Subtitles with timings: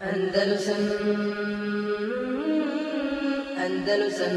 [0.00, 0.76] Andalusam
[3.64, 4.34] Andalusam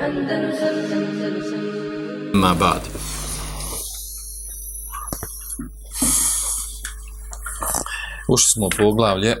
[0.00, 1.60] Andalusam Andalusam
[2.34, 2.80] Ma bad.
[8.28, 9.36] Ušli smo u poglavlje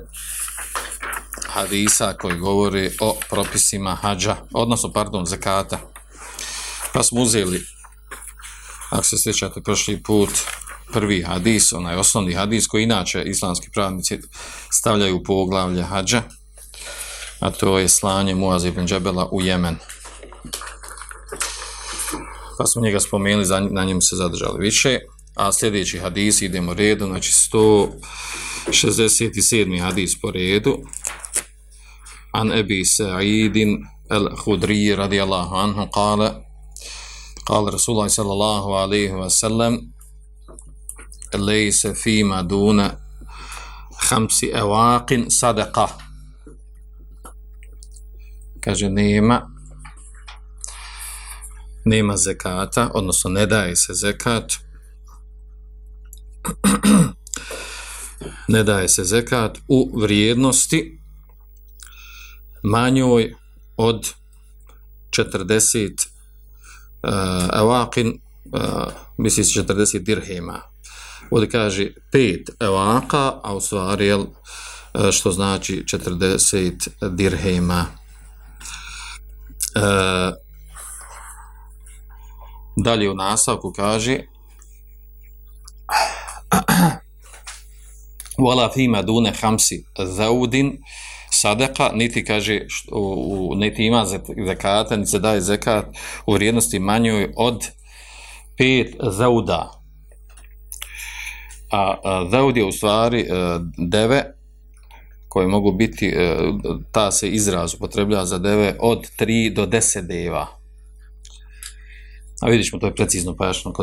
[1.48, 5.78] hadisa koji govori o propisima hađa, odnosno, pardon, zakata.
[6.92, 7.66] Pa smo uzeli,
[8.90, 10.30] ako se sjećate, prošli put,
[10.95, 14.19] prvi hadis, onaj osnovni hadis koji inače islamski pravnici
[14.71, 16.21] stavljaju u poglavlje hađa,
[17.39, 19.77] a to je slanje Muaz ibn Džebela u Jemen.
[22.57, 24.99] Pa smo njega spomenuli, na njemu se zadržali više,
[25.35, 29.81] a sljedeći hadis idemo redu, znači 167.
[29.81, 30.77] hadis po redu,
[32.33, 33.77] an Ebi Sa'idin
[34.09, 36.31] al-Hudri radijallahu anhu kale,
[37.45, 39.91] قال رسول الله صلى الله عليه وسلم
[41.36, 42.90] lejse fima duna
[44.08, 45.88] hamsi evakin sadaka.
[48.60, 49.56] Kaže, nema
[51.86, 54.52] nema zekata, odnosno ne daje se zekat.
[58.48, 60.98] ne daje se zekat u vrijednosti
[62.62, 63.34] manjoj
[63.76, 64.12] od
[65.10, 66.06] 40
[67.02, 67.10] uh,
[67.60, 68.20] evakin
[68.52, 70.62] uh, misli 40 dirhema
[71.30, 74.24] ovdje kaže 5 evaka a u stvari jel,
[74.94, 77.86] e, što znači 40 dirhema
[79.76, 80.32] E,
[82.76, 84.18] dalje u nastavku kaže
[88.38, 90.78] wala fima dune hamsi zaudin
[91.30, 94.06] sadaka, niti kaže što, u, niti ima
[94.46, 95.86] zekata, niti se daje zekat
[96.26, 97.66] u vrijednosti manjoj od
[98.58, 99.75] pet zauda.
[101.70, 104.24] A, a zaud je u stvari a, deve
[105.28, 106.52] koje mogu biti, a,
[106.92, 110.46] ta se izraz upotreblja za deve od 3 do 10 deva.
[112.42, 113.74] A vidiš to je precizno pojašnjeno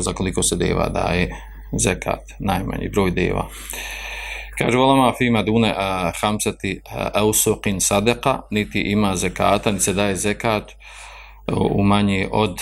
[0.00, 1.30] za koliko se deva daje
[1.78, 3.48] zekat, najmanji broj deva.
[4.58, 6.80] Kaže volama fima dune a hamsati
[7.14, 10.72] ausuqin sadeka, niti ima zekata, niti se daje zekat
[11.70, 12.60] u manje od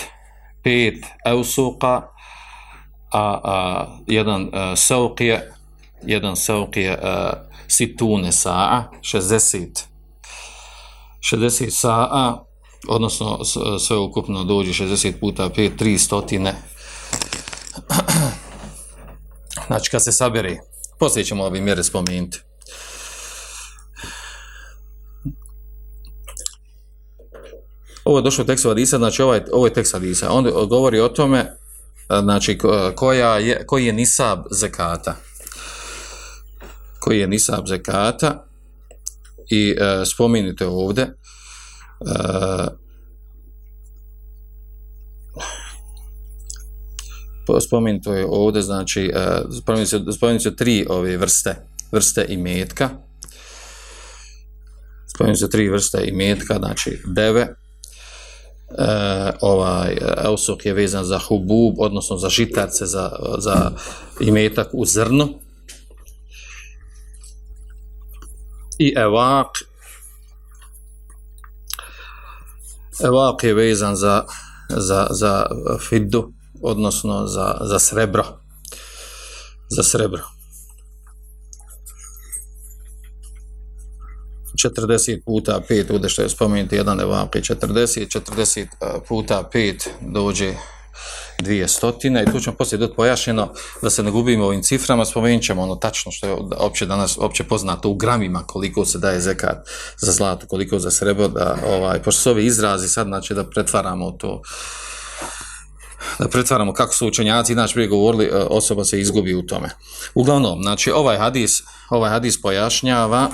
[0.63, 2.01] 5 ausuqa
[3.11, 5.41] a, a jedan e, sauqija
[6.05, 7.31] jedan sauqija e,
[7.67, 9.67] situne sa'a 60
[11.31, 12.45] 60 sa'a
[12.87, 13.39] odnosno
[13.79, 16.53] sve ukupno dođe 60 puta 5 300
[19.67, 20.57] znači kad se sabere
[20.99, 22.39] Poslije ćemo ove mjere spomenuti.
[28.05, 30.31] Ovo je došlo tekst Hadisa, znači ovaj, ovo je tekst Hadisa.
[30.31, 31.57] On govori o tome,
[32.09, 32.57] znači,
[32.95, 35.15] koja je, koji je nisab zekata.
[36.99, 38.45] Koji je nisab zekata.
[39.51, 41.13] I e, spominite ovdje, e,
[47.61, 51.55] spomenuto je ovdje, znači, e, uh, spomenuto tri ove vrste,
[51.91, 52.89] vrste i metka.
[55.15, 57.55] Spomenuto tri vrste i metka, znači, deve,
[58.69, 58.85] Uh,
[59.41, 63.71] ovaj eh, eusok je vezan za hubub, odnosno za žitarce, za, za
[64.19, 65.29] imetak u zrno.
[68.79, 69.47] I evak
[73.03, 74.23] evak je vezan za,
[74.69, 75.45] za, za
[75.89, 78.23] fiddu, odnosno za, za srebro.
[79.69, 80.38] Za srebro.
[84.63, 88.67] 40 puta 5, ovdje što je spomenuti jedan evapij, 40, 40
[89.07, 90.53] puta 5 dođe
[91.41, 95.43] dvije stotine i tu ćemo poslije doti pojašnjeno da se ne gubimo ovim ciframa, spomenut
[95.43, 99.69] ćemo ono tačno što je opće danas opće poznato u gramima koliko se daje zekat
[99.97, 104.11] za zlato, koliko za srebro, da, ovaj, pošto su ovi izrazi sad, znači da pretvaramo
[104.11, 104.41] to
[106.19, 109.69] da pretvaramo kako su učenjaci inače prije govorili, e, osoba se izgubi u tome.
[110.13, 113.29] Uglavnom, znači ovaj hadis, ovaj hadis pojašnjava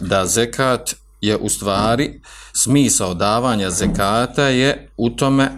[0.00, 2.20] da zekat je u stvari
[2.52, 5.50] smisao davanja zekata je u tome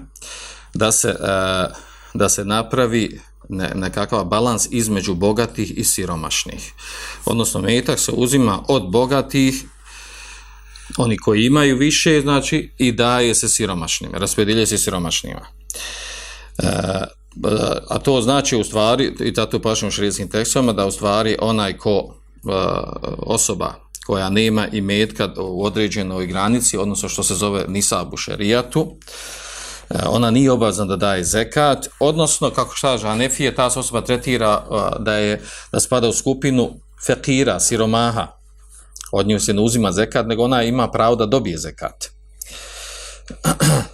[0.74, 1.16] da se,
[2.14, 6.72] da se napravi ne, nekakav balans između bogatih i siromašnih.
[7.24, 9.64] Odnosno, metak se uzima od bogatih
[10.96, 15.46] oni koji imaju više, znači, i daje se siromašnjima, raspredilje se siromašnjima.
[16.58, 16.66] E,
[17.88, 21.78] a to znači u stvari, i tato pašem u širijskim tekstovima, da u stvari onaj
[21.78, 22.21] ko
[23.18, 23.74] osoba
[24.06, 28.96] koja nema i metka u određenoj granici, odnosno što se zove nisabu šerijatu,
[29.90, 34.00] e, ona nije obavezna da daje zekat, odnosno, kako šta kaže Hanefije, ta se osoba
[34.00, 35.42] tretira e, da je
[35.72, 36.70] da spada u skupinu
[37.06, 38.26] fekira, siromaha,
[39.12, 42.08] od nje se ne uzima zekat, nego ona ima pravo da dobije zekat.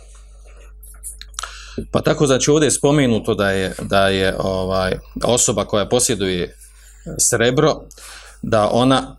[1.93, 6.57] Pa tako znači ovdje je spomenuto da je da je ovaj osoba koja posjeduje
[7.31, 7.81] srebro
[8.43, 9.17] da ona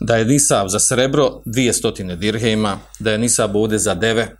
[0.00, 4.36] da je nisab za srebro 200 dirhema, da je nisab ovdje za deve,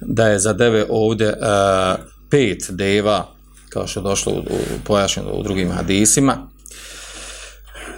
[0.00, 3.28] da je za deve ovdje uh, pet deva,
[3.68, 6.48] kao što je došlo u, u, pojašnjeno u drugim hadisima,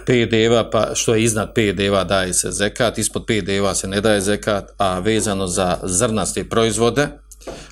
[0.05, 3.87] pet deva, pa što je iznad pet deva daje se zekat, ispod pet deva se
[3.87, 7.07] ne daje zekat, a vezano za zrnaste proizvode,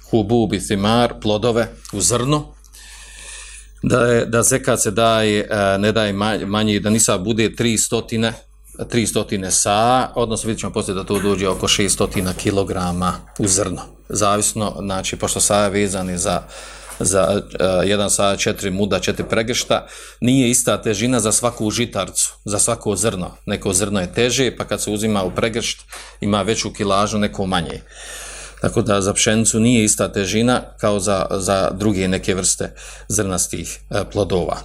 [0.10, 2.54] hububi, thimar, plodove u zrnu,
[3.84, 6.14] da, je, da zekat se daje, e, ne daje
[6.46, 8.34] manje, da nisa bude tri stotine,
[8.90, 13.82] tri stotine sa, odnosno vidjet ćemo poslije da to dođe oko 600 kilograma u zrno.
[14.10, 16.42] Zavisno, znači, pošto sa je vezani za,
[17.00, 19.88] za uh, jedan sa četiri muda, četiri pregršta,
[20.22, 23.32] nije ista težina za svaku žitarcu, za svako zrno.
[23.46, 25.82] Neko zrno je teže, pa kad se uzima u pregršt,
[26.22, 27.82] ima veću kilažu, neko manje.
[28.64, 32.76] Tako da za pšenicu nije ista težina kao za, za druge neke vrste
[33.08, 34.58] zrnastih e, plodova.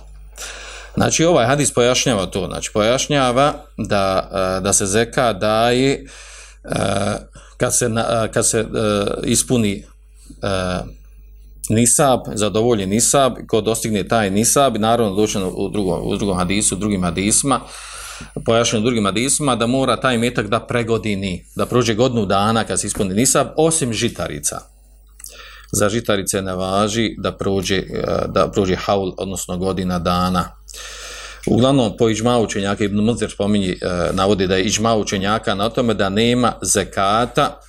[0.95, 6.05] Znači ovaj hadis pojašnjava to, znači pojašnjava da, e, da se zeka daje e,
[7.57, 7.91] kad se,
[8.33, 8.67] kad se
[9.25, 9.85] ispuni
[11.69, 16.79] nisab, zadovolji nisab, ko dostigne taj nisab, naravno doćeno u drugom, u drugom hadisu, u
[16.79, 17.61] drugim hadisma,
[18.45, 22.87] pojašnjeno drugim adisima, da mora taj metak da pregodini, da prođe godnu dana kad se
[22.87, 24.61] ispuni nisab, osim žitarica.
[25.73, 30.45] Za žitarice ne važi da prođe, e, da prođe haul, odnosno godina dana.
[31.47, 33.77] Uglavnom, po iđma učenjaka, Ibn Muzir spominji, e,
[34.13, 37.61] navodi da je iđma učenjaka na tome da nema zekata,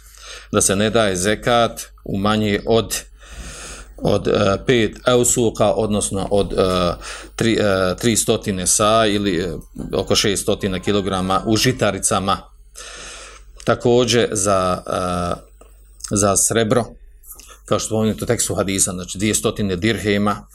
[0.52, 3.09] da se ne daje zekat u manje od
[4.02, 6.60] od e, pet eusuka, odnosno od uh,
[7.36, 9.54] tri, uh, tri stotine sa ili e,
[9.94, 12.38] oko šest stotina kilograma u žitaricama.
[13.64, 15.36] Također za, e,
[16.12, 16.86] za srebro,
[17.66, 20.48] kao što spomenuto tekstu hadisa, znači dvije stotine dirhema,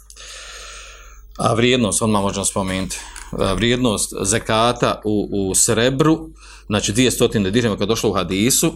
[1.39, 6.29] a vrijednost, odmah možemo spomenuti, e, vrijednost zekata u, u srebru,
[6.67, 8.73] znači dvije stotine dirhema kad došlo u hadisu,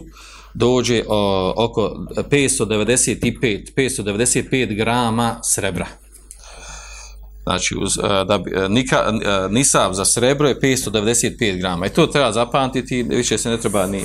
[0.53, 5.87] dođe o, oko 595 595 grama srebra.
[7.43, 11.85] Znači, uz, e, da bi, e, nika, e, nisav za srebro je 595 grama.
[11.85, 14.03] I to treba zapamtiti, više se ne treba ni,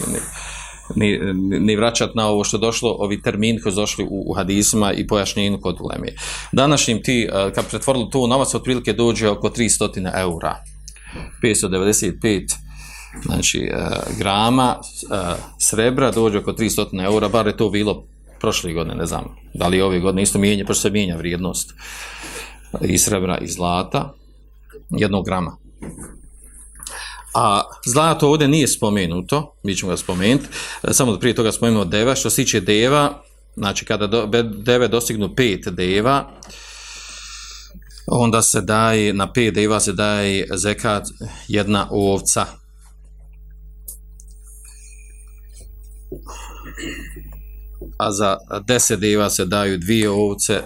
[0.96, 4.35] ni, ni, ni vraćati na ovo što došlo, ovi termini koji su došli u, u
[4.35, 6.17] hadisima i pojašnjenju kod ulemije.
[6.52, 10.56] Današnjim ti, kad pretvorili to u novac, otprilike dođe oko 300 eura.
[11.43, 12.64] 595
[13.23, 15.19] znači, uh, grama uh,
[15.59, 18.05] srebra dođe oko 300 eura, bar je to bilo
[18.41, 19.25] prošle godine, ne znam,
[19.55, 21.73] da li ove godine isto mijenja, pošto se mijenja vrijednost
[22.81, 24.13] i srebra i zlata,
[24.91, 25.57] jednog grama.
[27.35, 30.47] A zlato ovdje nije spomenuto, mi ćemo ga spomenuti,
[30.83, 33.23] e, samo da prije toga spomenuo deva, što se tiče deva,
[33.57, 36.31] znači kada do, deve dostignu pet deva,
[38.07, 41.05] onda se daje, na pet deva se daje zekat
[41.49, 42.47] jedna ovca,
[47.99, 50.63] a za 10 deva se daju dvije ovce,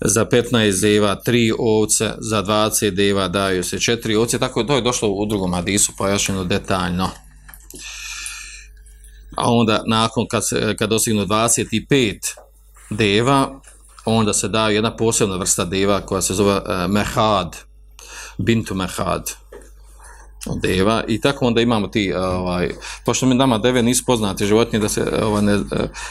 [0.00, 4.82] za 15 deva tri ovce, za 20 deva daju se četiri ovce, tako to je
[4.82, 7.10] došlo u drugom hadisu pojašnjeno detaljno.
[9.36, 12.18] A onda nakon kad, se, kad dosignu 25
[12.90, 13.60] deva,
[14.04, 17.56] onda se daju jedna posebna vrsta deva koja se zove uh, mehad,
[18.38, 19.30] bintu mehad
[20.62, 22.70] deva i tako onda imamo ti ovaj
[23.04, 25.58] pošto mi nama deve nisu poznate životinje da se ovaj ne,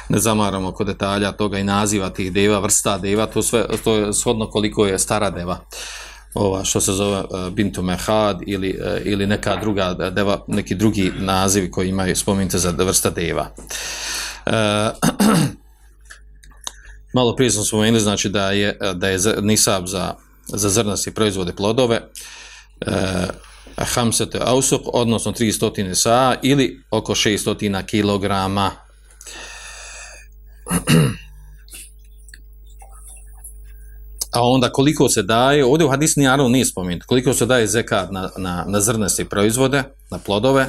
[0.09, 4.13] ne zamaramo kod detalja toga i naziva tih deva vrsta deva to sve to je
[4.13, 5.59] shodno koliko je stara deva.
[6.33, 11.11] Ova što se zove e, bintu mehad ili e, ili neka druga deva neki drugi
[11.19, 13.49] nazivi koji imaju spomenute za vrsta deva.
[14.45, 14.89] E,
[17.15, 20.13] malo prije smo spomenuli znači da je da je nisab za
[20.47, 22.01] za zrnasti proizvode plodove.
[22.81, 22.91] E,
[23.77, 28.71] hamsete ausuk, odnosno 300 sa ili oko 600 kilograma.
[34.31, 38.11] A onda koliko se daje, ovdje u hadisu nije, nije spomenuto, koliko se daje zekat
[38.11, 40.67] na, na, na zrneste proizvode, na plodove,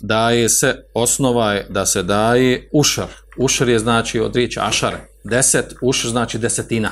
[0.00, 3.08] daje se, osnova je da se daje ušar.
[3.38, 6.90] Ušar je znači od riječi ašar, Deset, ušar znači desetina.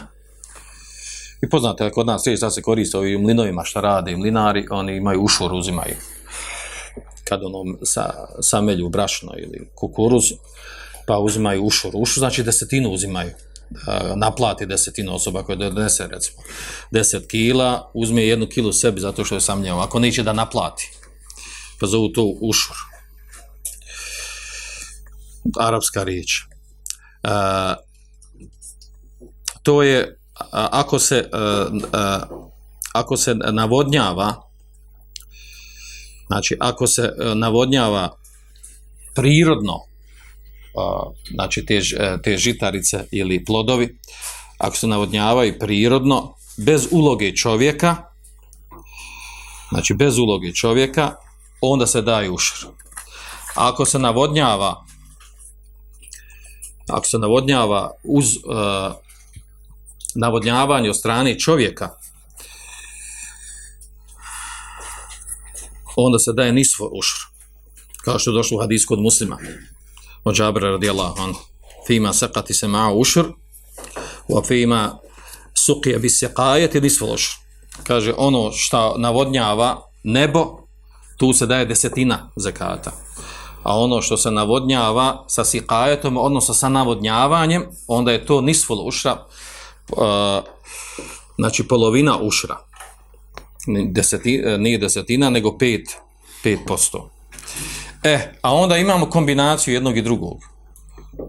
[1.43, 5.53] I poznate, kod nas sada se koriste ovi mlinovima što rade, mlinari, oni imaju ušor,
[5.53, 5.97] uzimaju
[7.29, 10.25] kad ono sa, samelju brašno ili kukuruz,
[11.07, 11.91] pa uzimaju ušur.
[11.95, 13.31] Ušur znači desetinu uzimaju.
[14.17, 16.39] Naplati desetinu osoba koja donese recimo
[16.93, 19.79] 10 kila, uzme jednu kilu sebi zato što je sam njeo.
[19.79, 20.91] Ako neće da naplati,
[21.81, 22.77] pa zovu to ušur.
[25.61, 26.29] Arapska riječ.
[27.23, 27.75] A,
[29.63, 30.19] to je
[30.53, 31.39] ako se e,
[31.93, 32.21] e,
[32.93, 34.35] ako se navodnjava
[36.27, 38.17] znači ako se e, navodnjava
[39.15, 39.81] prirodno
[41.31, 41.81] znači te,
[42.23, 43.99] te žitarice ili plodovi
[44.59, 47.97] ako se navodnjavaju prirodno bez uloge čovjeka
[49.71, 51.15] znači bez uloge čovjeka
[51.61, 52.67] onda se daje ušr
[53.55, 54.85] ako se navodnjava
[56.89, 59.06] ako se navodnjava uz uh,
[60.17, 61.91] navodnjavanje od strane čovjeka,
[65.97, 67.17] onda se daje nisvo ušr.
[68.05, 69.39] Kao što je došlo u hadisku od muslima.
[70.25, 71.41] Od Džabra radijallahu anhu.
[71.87, 73.25] Fima sakati se ma ušr,
[74.29, 74.99] wa fima
[75.55, 77.31] suqija bi seqajet i nisvo ušr.
[77.83, 80.59] Kaže, ono što navodnjava nebo,
[81.17, 82.93] tu se daje desetina zakata.
[83.63, 89.27] A ono što se navodnjava sa sikajetom, odnosno sa navodnjavanjem, onda je to nisful ušra,
[89.93, 90.45] uh,
[91.39, 92.57] znači polovina ušra.
[93.89, 95.87] Deseti, e, nije desetina, nego 5,
[96.45, 97.09] 5%.
[98.03, 100.39] E, a onda imamo kombinaciju jednog i drugog.
[101.19, 101.29] Uh,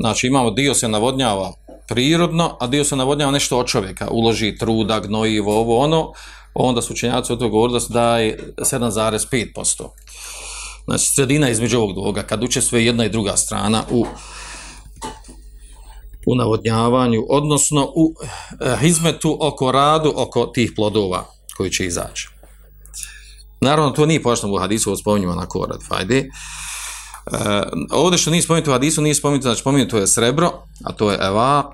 [0.00, 1.52] znači imamo dio se navodnjava
[1.88, 4.08] prirodno, a dio se navodnjava nešto od čovjeka.
[4.10, 6.12] Uloži truda, gnojivo, ovo, ono.
[6.54, 9.88] Onda su učenjaci od toga govorili da se daje 7,5%.
[10.84, 14.06] Znači sredina između ovog dvoga, kad uče sve jedna i druga strana u
[16.26, 18.14] u navodnjavanju, odnosno u
[18.60, 21.24] eh, hizmetu oko radu, oko tih plodova
[21.56, 22.28] koji će izaći.
[23.60, 26.18] Naravno, to nije pošto u hadisu, ovo spominjamo na korad, fajde.
[26.18, 26.28] E,
[27.90, 30.52] ovdje što nije spomenuto u hadisu, nije spomenuto, znači spomenuto je srebro,
[30.84, 31.66] a to je evak,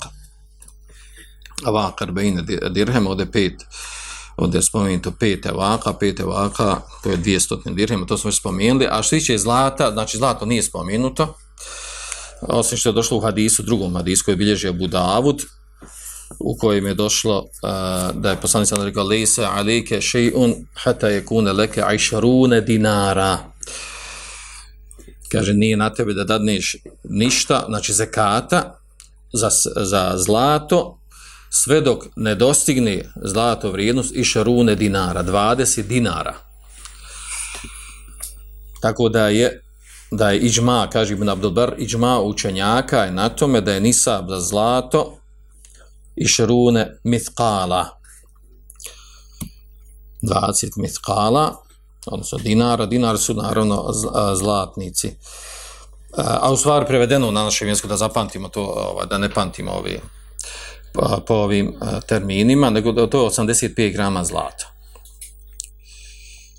[1.68, 3.62] evak arbejne dirhem, ovdje pet,
[4.37, 8.88] ovdje je spomenuto pet evaka, pet evaka, to je 200 dirhema, to smo već spomenuli,
[8.90, 11.35] a što tiče zlata, znači zlato nije spomenuto,
[12.49, 15.42] osim što je došlo u hadisu, drugom hadisu koji je bilježio Abu Davud,
[16.40, 21.25] u kojem je došlo uh, da je poslanik sam rekao lejse alike še'un hata je
[21.25, 23.38] kune leke ajšarune dinara.
[25.32, 28.78] Kaže nije na tebe da dadneš ništa znači zekata
[29.32, 30.99] za, za zlato
[31.50, 36.34] sve dok ne dostigne zlato vrijednost i šarune dinara 20 dinara.
[38.80, 39.62] Tako da je
[40.12, 44.40] da je iđma, kaže Ibn Abdelbar, iđma učenjaka je na tome da je nisab za
[44.40, 45.16] zlato
[46.16, 47.87] i šerune mithqala.
[50.23, 51.54] 20 mithqala,
[52.07, 53.85] odnosno dinara, dinar su naravno
[54.35, 55.16] zlatnici.
[56.16, 60.00] A u stvari prevedeno na našem jeziku da zapamtimo to, ovaj, da ne pamtimo ovi,
[60.95, 61.75] po, po ovim
[62.07, 64.71] terminima, nego da to je 85 grama zlata.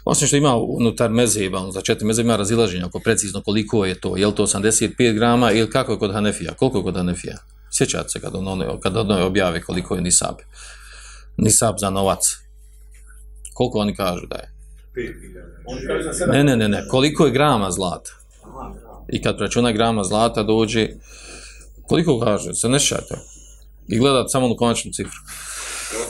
[0.05, 4.17] Osim što ima unutar mezeba, za četiri mezeba ima razilaženja oko precizno koliko je to,
[4.17, 7.37] je li to 85 grama ili kako je kod Hanefija, koliko je kod Hanefija?
[7.71, 10.35] Sjećate se kad ono, kad ono objave koliko je nisab.
[11.37, 12.19] Nisab za novac.
[13.53, 14.53] Koliko oni kažu da je?
[16.31, 16.87] Ne, ne, ne, ne.
[16.89, 18.11] Koliko je grama zlata?
[19.09, 20.89] I kad računa grama zlata dođe,
[21.87, 23.15] koliko kaže, se ne šate.
[23.87, 25.19] I gledat samo na konačnu cifru.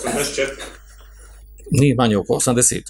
[0.06, 0.48] 84.
[1.72, 2.82] Nije manje, oko 80.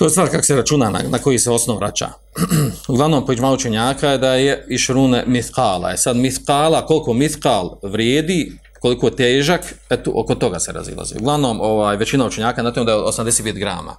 [0.00, 2.08] To je stvar kako se računa, na, na koji se osnov vraća.
[2.88, 5.92] Uglavnom, pođma učenjaka je da je išrune mithkala.
[5.92, 11.14] E sad mithkala, koliko mithkal vrijedi, koliko je težak, eto, oko toga se razilazi.
[11.18, 13.96] Uglavnom, ovaj, većina učenjaka na tom da je 85 grama.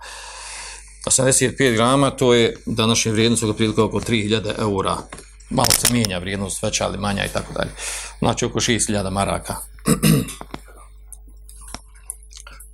[1.05, 4.97] 85 grama, to je današnje vrijednost oko prilike oko 3000 eura.
[5.49, 7.71] Malo se mijenja vrijednost, veća ali manja i tako dalje.
[8.19, 9.55] Znači, oko 6000 maraka.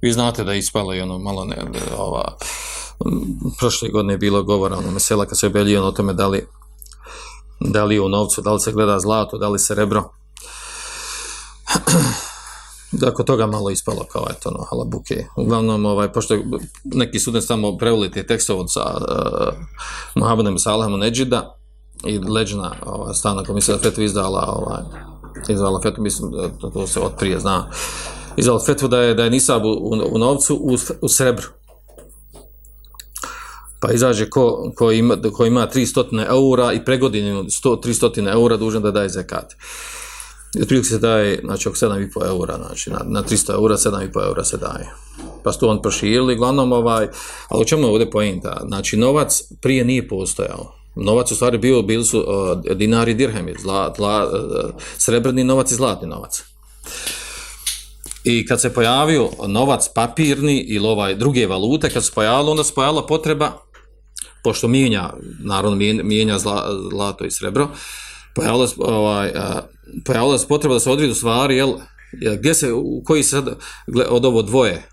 [0.01, 1.57] Vi znate da je ispalo i ono malo ne,
[1.97, 2.37] ova,
[3.59, 6.47] prošle godine je bilo govora ono mesela kad se obelio ono o tome da li,
[7.59, 10.03] da li u novcu, da li se gleda zlato, da li se rebro.
[12.91, 15.25] Dakle, toga malo ispalo kao eto, no, halabuke.
[15.35, 16.37] Uglavnom, ovaj, pošto
[16.83, 19.57] neki student tamo prevoli te tekstove od uh, eh,
[20.15, 21.57] Muhammedem Salahom Neđida
[22.05, 24.81] i leđena ova, stana komisija Fetvi izdala ovaj,
[25.49, 27.69] izdala Fetvu, mislim, to, to se od prije zna,
[28.37, 31.47] izdala Fetvu da je, da je nisab u, u, u novcu u, u srebru
[33.79, 38.81] pa izađe ko, ko, ima, ko ima 300 eura i pregodinu 100, 300 eura dužan
[38.81, 39.53] da daje zekat.
[40.55, 44.43] I otprilike se daje, znači, oko 7,5 eura, znači, na, na 300 eura, 7,5 eura
[44.43, 44.93] se daje.
[45.43, 47.07] Pa su on proširili, glavnom, ovaj,
[47.49, 48.61] ali u čemu je ovdje pojenta?
[48.67, 50.73] Znači, novac prije nije postojao.
[50.95, 55.75] Novac u stvari bio, bili su uh, dinari dirhemi, zla, zla, uh, srebrni novac i
[55.75, 56.43] zlatni novac.
[58.23, 62.73] I kad se pojavio novac papirni ili ovaj druge valute, kad se pojavilo, onda se
[62.73, 63.51] pojavila potreba,
[64.43, 67.69] pošto mijenja, naravno mijenja zla, zlato i srebro,
[68.35, 69.31] pojavila se, ovaj,
[70.05, 71.73] pojavila se potreba da se odredu stvari, jel,
[72.37, 73.55] gdje se, u koji se sad,
[74.09, 74.89] od ovo dvoje,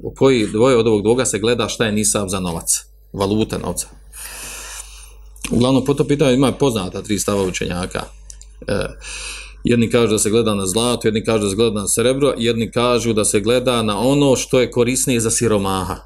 [0.00, 2.66] u koji dvoje od ovog dvoga se gleda šta je nisav za novac,
[3.12, 3.86] valuta novca.
[5.50, 8.02] Uglavnom, po to pitanje ima poznata tri stava učenjaka.
[8.66, 8.88] E,
[9.64, 12.70] jedni kažu da se gleda na zlato, jedni kažu da se gleda na srebro, jedni
[12.70, 15.96] kažu da se gleda na ono što je korisnije za siromaha.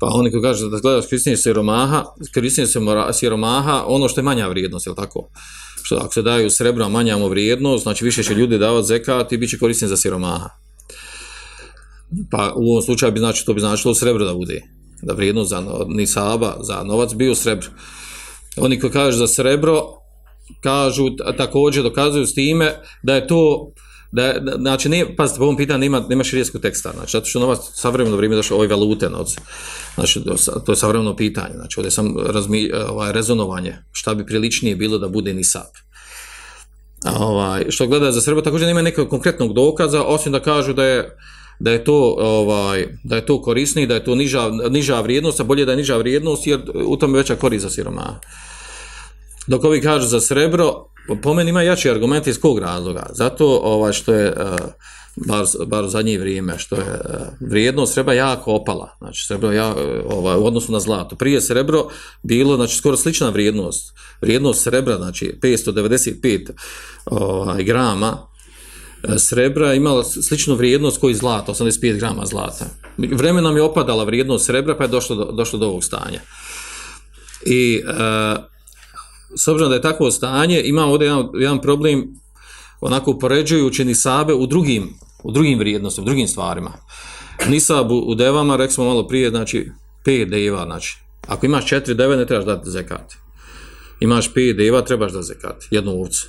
[0.00, 2.66] Pa oni koji kažu da gledaš gleda siromaha, korisnije
[3.12, 5.28] siromaha, ono što je manja vrijednost, je li tako?
[5.82, 9.32] Što ako se daju srebro, a manja mu vrijednost, znači više će ljudi davati zekat
[9.32, 10.48] i bit će korisnije za siromaha.
[12.30, 14.62] Pa u ovom slučaju bi znači to bi značilo srebro da bude
[15.02, 17.68] da vrijednost za nisaba, za novac bio srebro.
[18.56, 19.82] Oni koji kažu za srebro,
[20.62, 21.04] kažu,
[21.36, 23.72] također dokazuju s time da je to,
[24.12, 27.40] da da, znači, ne, pazite, po ovom pitanju nema, nema širijeskog teksta, znači, zato što
[27.40, 29.36] novac savremeno vrijeme došlo ove valute, noc,
[29.94, 30.24] znači,
[30.66, 35.08] to je savremeno pitanje, znači, ovdje sam razmi, ovaj, rezonovanje, šta bi priličnije bilo da
[35.08, 35.70] bude nisab.
[37.18, 41.16] Ovaj, što gleda za srebro, također nema nekog konkretnog dokaza, osim da kažu da je,
[41.60, 45.44] da je to ovaj da je to korisnije da je to niža niža vrijednost a
[45.44, 48.20] bolje da je niža vrijednost jer u tome veća korist za siroma.
[49.46, 50.84] Dok ovi kažu za srebro,
[51.22, 53.06] po meni ima jači argument iz kog razloga?
[53.12, 54.34] Zato ovaj što je e,
[55.26, 57.00] bar, bar u zadnje vrijeme što je e,
[57.40, 58.96] vrijednost srebra jako opala.
[58.98, 59.74] Znači srebro ja
[60.10, 61.16] ovaj u odnosu na zlato.
[61.16, 61.88] Prije srebro
[62.22, 63.94] bilo znači skoro slična vrijednost.
[64.20, 66.50] Vrijednost srebra znači 595
[67.04, 68.18] ovaj grama
[69.02, 72.66] e, srebra imala sličnu vrijednost koji zlata, 85 grama zlata.
[72.98, 76.20] Vremenom je opadala vrijednost srebra pa je došlo do, došlo do ovog stanja.
[77.46, 78.57] I e,
[79.36, 82.04] s obzirom da je takvo stanje, ima ovdje jedan, jedan problem
[82.80, 84.94] onako upoređujući nisabe u drugim,
[85.24, 86.72] u drugim vrijednostima, u drugim stvarima.
[87.48, 89.70] Nisab u, u devama, rekli smo malo prije, znači
[90.06, 93.14] 5 deva, znači ako imaš 4 deve ne trebaš dati zekat.
[94.00, 96.28] Imaš 5 deva, trebaš da zekat, jednu ovcu.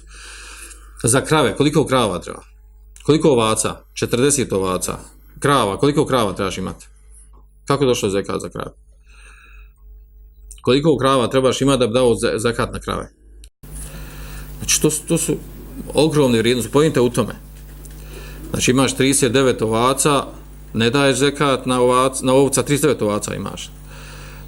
[1.03, 2.41] Za krave, koliko krava treba?
[3.05, 3.75] Koliko ovaca?
[3.93, 4.97] 40 ovaca.
[5.39, 6.87] Krava, koliko krava trebaš imati?
[7.65, 8.71] Kako je došlo zekat za krave?
[10.61, 13.09] Koliko krava trebaš imati da bi dao zakat na krave?
[14.57, 15.35] Znači, to, to su
[15.93, 16.71] ogromne vrijednosti.
[16.71, 17.35] Pojmite u tome.
[18.49, 20.25] Znači, imaš 39 ovaca,
[20.73, 23.71] ne daješ zekat na, ovac, na ovca, 39 ovaca imaš.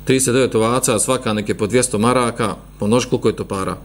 [0.08, 3.78] 39 ovaca, svaka neke po 200 maraka, po nož koliko je to para.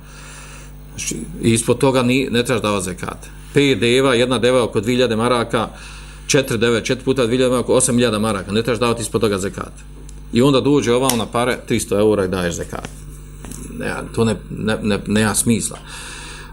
[0.90, 3.18] Znači, ispod toga ni, ne trebaš davati zekat
[3.54, 5.68] 5 deva, jedna deva oko 2000 maraka,
[6.26, 9.72] četiri deve, četiri puta 2000 maraka, 8000 maraka, ne trebaš davati ispod toga zekat.
[10.32, 12.88] I onda dođe ovam na pare, 300 eura i daješ zekat.
[13.78, 15.78] Ne, to ne, ne, ne, nema smisla.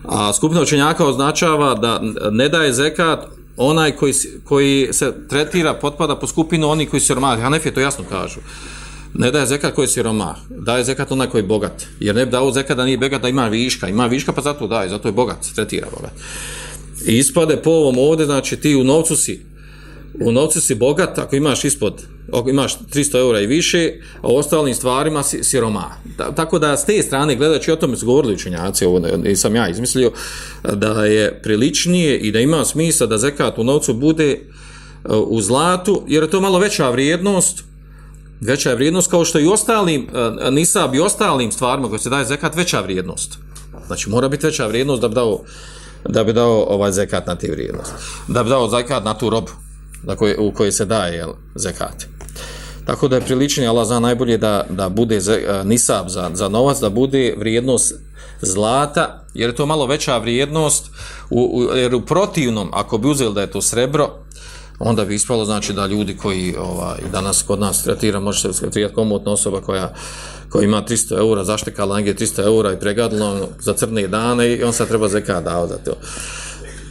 [0.04, 6.28] A skupina učenjaka označava da ne daje zekat onaj koji, koji se tretira, potpada po
[6.28, 7.42] skupinu oni koji su siromah.
[7.42, 8.40] Hanefije to jasno kažu.
[9.14, 11.86] Ne daje zekat koji je siromah, daje zekat onaj koji je bogat.
[12.00, 13.88] Jer ne bi dao zekat da nije bogat, da ima viška.
[13.88, 16.12] Ima viška pa zato daje, zato je bogat, tretira bogat.
[17.06, 19.46] I ispade po ovom ovdje, znači ti u novcu si,
[20.22, 24.36] u novcu si bogat, ako imaš ispod, ako imaš 300 eura i više, a u
[24.36, 25.92] ostalim stvarima si siroma.
[26.18, 29.02] Da, tako da s te strane, gledajući o tome su govorili učenjaci, ovo
[29.36, 30.12] sam ja izmislio,
[30.74, 34.38] da je priličnije i da ima smisla da zekat u novcu bude e,
[35.10, 37.64] u zlatu, jer je to malo veća vrijednost,
[38.42, 40.08] veća je vrijednost kao što i ostalim,
[40.48, 43.38] e, nisab i ostalim stvarima koje se daje zekat, veća vrijednost.
[43.88, 45.40] Znači mora biti veća vrijednost da bi dao
[46.10, 47.94] da bi dao ovaj zekat na te vrijednosti.
[48.28, 49.52] Da bi dao zekat na tu robu
[50.04, 52.06] na koje, u koje se daje jel, zekat.
[52.86, 56.50] Tako da je priličenje, Allah zna najbolje da, da bude ze, e, nisab za, za
[56.50, 57.96] novac, da bude vrijednost
[58.42, 60.86] zlata, jer je to malo veća vrijednost,
[61.30, 64.10] u, u, jer u protivnom, ako bi uzeli da je to srebro,
[64.80, 68.96] onda bi ispalo znači da ljudi koji ovaj, danas kod nas tretira, može se tretirati
[68.96, 69.94] komotna osoba koja
[70.50, 74.74] koji ima 300 eura, zaštekala negdje 300 eura i pregadila za crne dane i on
[74.74, 75.92] sad treba zeka dao za to.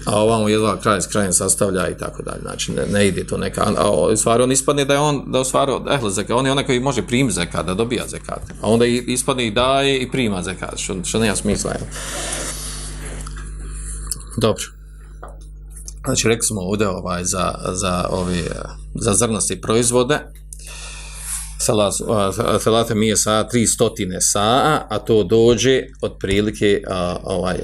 [0.06, 2.40] A ovamo jedva kraj s krajem sastavlja i tako dalje.
[2.42, 3.72] Znači, ne, ne ide to neka...
[3.76, 6.52] A u stvari on ispadne da je on, da u stvari, ehle, zekat, on je
[6.52, 8.40] onaj koji može prim zekat, da dobija zekat.
[8.60, 11.70] A onda ispadne i daje i prima zekat, što, što nema smisla.
[11.70, 11.80] Je.
[14.36, 14.64] Dobro.
[16.04, 18.42] Znači, rekli smo ovdje ovaj, za, za, ovi,
[18.94, 20.18] za zrnasti proizvode,
[22.60, 27.56] salate mije sa 300 saa, a to dođe od prilike, a, ovaj,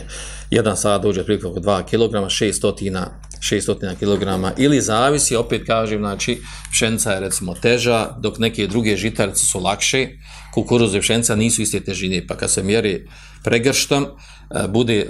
[0.51, 3.07] jedan saa dođe otprilike oko 2 kg, 600
[3.41, 9.47] 600 kg ili zavisi, opet kažem, znači pšenica je recimo teža, dok neke druge žitarice
[9.47, 10.09] su lakše,
[10.55, 13.07] kukuruz i pšenica nisu iste težine, pa kad se mjeri
[13.45, 15.07] pregrštom, e, bude, e,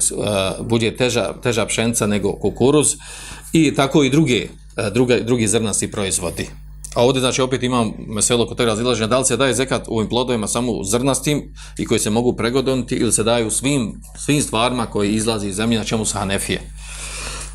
[0.60, 2.96] bude teža, teža pšenica nego kukuruz.
[3.52, 4.46] I tako i druge,
[4.76, 6.48] e, druga, drugi zrnasti proizvodi.
[6.98, 10.08] A ovdje znači opet imam meselo kod toga razilaženja, da li se daje zekat ovim
[10.08, 13.92] plodovima samo zrnastim i koji se mogu pregodoniti ili se daju svim,
[14.24, 16.60] svim stvarima koji izlazi iz zemlje, na čemu su hanefije.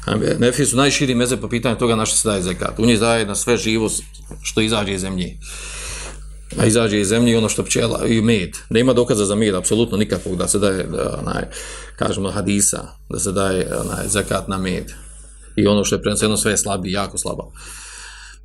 [0.06, 2.79] Hanefije su najširi meze po pitanju toga na što se daje zekat.
[2.79, 3.89] U njih daje na sve živo
[4.41, 5.38] što izađe iz zemlje.
[6.60, 8.58] A izađe iz zemlje ono što pčela i med.
[8.69, 11.43] Nema dokaza za med, apsolutno nikakvog da se daje, da, onaj,
[11.95, 14.91] kažemo hadisa, da se daje onaj, zekat na med.
[15.56, 17.51] I ono što je prenoseno sve je slabi, jako slabo.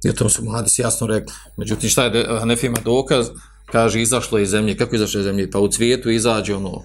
[0.03, 1.35] Jer to su mladis jasno rekli.
[1.57, 3.27] Međutim, šta je Hanefima dokaz?
[3.67, 4.77] Kaže, izašlo je iz zemlje.
[4.77, 5.51] Kako izašlo iz zemlje?
[5.51, 6.83] Pa u cvijetu izađe ono,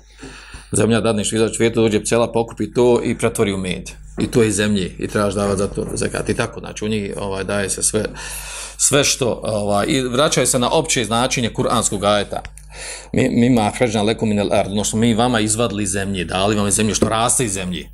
[0.71, 3.89] zemlja dadne što izađe u cvijetu, dođe pcela, pokupi to i pretvori u med.
[4.19, 6.29] I to je iz zemlje i trebaš davati za to zakat.
[6.29, 8.05] I tako, znači, u njih ovaj, daje se sve,
[8.77, 12.41] sve što, ovaj, i vraćaju se na opće značenje kuranskog ajeta.
[13.13, 16.71] Mi, mi ma hređan leku minel ard, ono što mi vama izvadili zemlje, dali vam
[16.71, 17.89] zemlje, što raste iz zemlje.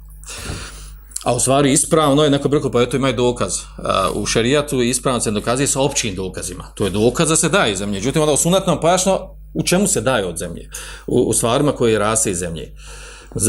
[1.24, 3.54] A u stvari ispravno je neko brko, pa eto ima dokaz.
[3.58, 6.72] Uh, u šerijatu ispravno se dokazuje sa općim dokazima.
[6.76, 8.00] To je dokaz da se daje zemlje.
[8.00, 10.70] Međutim, onda u sunatnom pašno, u čemu se daje od zemlje?
[11.08, 12.76] U, u stvarima koje raste iz zemlje.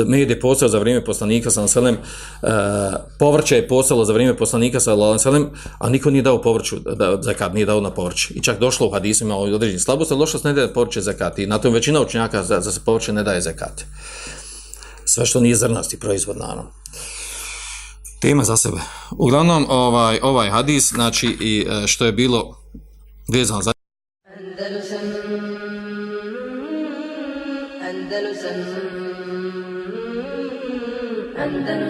[0.06, 2.48] Med je postao za vrijeme poslanika sa Anselem, uh,
[3.18, 7.52] povrće je postalo za vrijeme poslanika sa Anselem, a niko nije dao povrću, da, zakat
[7.54, 8.34] nije dao na povrće.
[8.34, 11.38] I čak došlo u hadisima o određenim slabosti, došlo se ne daje povrće zakat.
[11.38, 13.84] I na tom većina učenjaka za, za se povrće ne daje zakat.
[15.04, 16.72] Sve što nije zrnasti proizvod, naravno
[18.20, 18.80] tema za sebe.
[19.10, 22.56] Uglavnom, ovaj, ovaj hadis, znači, i e, što je bilo
[23.28, 23.72] vezano za...
[24.36, 24.98] Andalusam.
[27.88, 28.60] Andalusam.
[31.38, 31.89] Andalusam.